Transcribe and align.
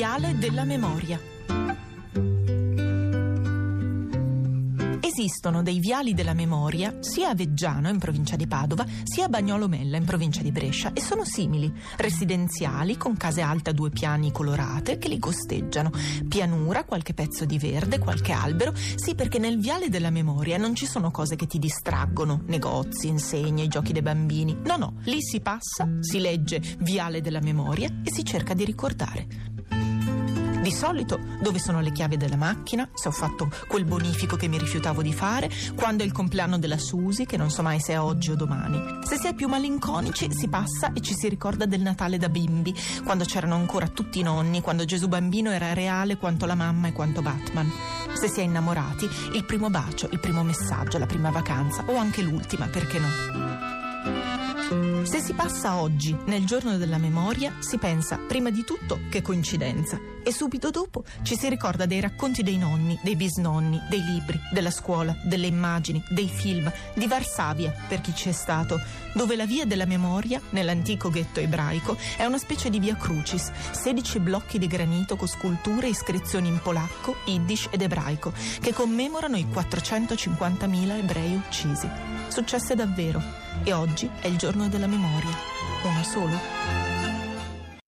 Viale 0.00 0.38
della 0.38 0.64
Memoria. 0.64 1.20
Esistono 4.98 5.62
dei 5.62 5.78
viali 5.78 6.14
della 6.14 6.32
memoria 6.32 6.96
sia 7.00 7.28
a 7.28 7.34
Veggiano, 7.34 7.90
in 7.90 7.98
provincia 7.98 8.36
di 8.36 8.46
Padova, 8.46 8.86
sia 9.02 9.26
a 9.26 9.28
Bagnolo 9.28 9.68
Mella, 9.68 9.98
in 9.98 10.06
provincia 10.06 10.40
di 10.40 10.52
Brescia, 10.52 10.94
e 10.94 11.02
sono 11.02 11.26
simili, 11.26 11.70
residenziali 11.98 12.96
con 12.96 13.18
case 13.18 13.42
alte 13.42 13.70
a 13.70 13.72
due 13.74 13.90
piani 13.90 14.32
colorate 14.32 14.96
che 14.96 15.08
li 15.08 15.18
costeggiano, 15.18 15.90
pianura, 16.26 16.84
qualche 16.84 17.12
pezzo 17.12 17.44
di 17.44 17.58
verde, 17.58 17.98
qualche 17.98 18.32
albero, 18.32 18.72
sì 18.74 19.14
perché 19.14 19.38
nel 19.38 19.58
viale 19.58 19.90
della 19.90 20.08
memoria 20.08 20.56
non 20.56 20.74
ci 20.74 20.86
sono 20.86 21.10
cose 21.10 21.36
che 21.36 21.46
ti 21.46 21.58
distraggono, 21.58 22.40
negozi, 22.46 23.08
insegne, 23.08 23.68
giochi 23.68 23.92
dei 23.92 24.00
bambini, 24.00 24.56
no 24.64 24.76
no, 24.76 24.94
lì 25.04 25.20
si 25.20 25.40
passa, 25.40 25.86
si 26.00 26.20
legge 26.20 26.62
viale 26.78 27.20
della 27.20 27.40
memoria 27.40 28.00
e 28.02 28.10
si 28.10 28.24
cerca 28.24 28.54
di 28.54 28.64
ricordare. 28.64 29.49
Di 30.70 30.76
solito 30.76 31.18
dove 31.42 31.58
sono 31.58 31.80
le 31.80 31.90
chiavi 31.90 32.16
della 32.16 32.36
macchina, 32.36 32.88
se 32.94 33.08
ho 33.08 33.10
fatto 33.10 33.50
quel 33.66 33.84
bonifico 33.84 34.36
che 34.36 34.46
mi 34.46 34.56
rifiutavo 34.56 35.02
di 35.02 35.12
fare, 35.12 35.50
quando 35.74 36.04
è 36.04 36.06
il 36.06 36.12
compleanno 36.12 36.60
della 36.60 36.78
Susi, 36.78 37.26
che 37.26 37.36
non 37.36 37.50
so 37.50 37.60
mai 37.62 37.80
se 37.80 37.94
è 37.94 37.98
oggi 37.98 38.30
o 38.30 38.36
domani. 38.36 39.00
Se 39.02 39.16
si 39.16 39.26
è 39.26 39.34
più 39.34 39.48
malinconici 39.48 40.32
si 40.32 40.46
passa 40.46 40.92
e 40.92 41.00
ci 41.00 41.12
si 41.12 41.28
ricorda 41.28 41.66
del 41.66 41.80
Natale 41.80 42.18
da 42.18 42.28
bimbi, 42.28 42.72
quando 43.04 43.24
c'erano 43.24 43.56
ancora 43.56 43.88
tutti 43.88 44.20
i 44.20 44.22
nonni, 44.22 44.60
quando 44.60 44.84
Gesù 44.84 45.08
bambino 45.08 45.50
era 45.50 45.72
reale 45.72 46.16
quanto 46.16 46.46
la 46.46 46.54
mamma 46.54 46.86
e 46.86 46.92
quanto 46.92 47.20
Batman. 47.20 47.68
Se 48.14 48.28
si 48.28 48.38
è 48.38 48.44
innamorati, 48.44 49.08
il 49.32 49.44
primo 49.44 49.70
bacio, 49.70 50.08
il 50.12 50.20
primo 50.20 50.44
messaggio, 50.44 50.98
la 50.98 51.06
prima 51.06 51.30
vacanza 51.30 51.82
o 51.88 51.96
anche 51.96 52.22
l'ultima, 52.22 52.66
perché 52.66 53.00
no? 53.00 53.79
Se 55.10 55.18
si 55.18 55.32
passa 55.32 55.80
oggi, 55.80 56.16
nel 56.26 56.46
giorno 56.46 56.76
della 56.76 56.96
memoria, 56.96 57.56
si 57.58 57.78
pensa 57.78 58.16
prima 58.16 58.50
di 58.50 58.62
tutto 58.62 59.00
che 59.10 59.22
coincidenza 59.22 59.98
e 60.22 60.32
subito 60.32 60.70
dopo 60.70 61.02
ci 61.22 61.36
si 61.36 61.48
ricorda 61.48 61.84
dei 61.84 61.98
racconti 61.98 62.44
dei 62.44 62.56
nonni, 62.56 62.96
dei 63.02 63.16
bisnonni, 63.16 63.80
dei 63.88 64.04
libri, 64.04 64.38
della 64.52 64.70
scuola, 64.70 65.16
delle 65.24 65.48
immagini, 65.48 66.00
dei 66.10 66.28
film, 66.28 66.72
di 66.94 67.08
Varsavia, 67.08 67.74
per 67.88 68.00
chi 68.00 68.12
c'è 68.12 68.30
stato, 68.30 68.80
dove 69.12 69.34
la 69.34 69.46
via 69.46 69.64
della 69.64 69.84
memoria, 69.84 70.40
nell'antico 70.50 71.10
ghetto 71.10 71.40
ebraico, 71.40 71.96
è 72.16 72.24
una 72.24 72.38
specie 72.38 72.70
di 72.70 72.78
via 72.78 72.94
crucis, 72.94 73.50
16 73.72 74.20
blocchi 74.20 74.60
di 74.60 74.68
granito 74.68 75.16
con 75.16 75.26
sculture 75.26 75.88
e 75.88 75.90
iscrizioni 75.90 76.46
in 76.46 76.60
polacco, 76.62 77.16
yiddish 77.24 77.66
ed 77.72 77.82
ebraico, 77.82 78.32
che 78.60 78.72
commemorano 78.72 79.36
i 79.36 79.46
450.000 79.52 80.98
ebrei 80.98 81.34
uccisi. 81.34 81.88
Successe 82.28 82.76
davvero 82.76 83.48
e 83.64 83.72
oggi 83.72 84.08
è 84.20 84.26
il 84.26 84.36
giorno 84.36 84.68
della 84.68 84.86
memoria. 84.86 85.30
Uno 85.84 86.02
solo. 86.02 86.99